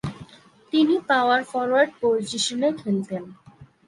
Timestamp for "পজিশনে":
2.01-2.69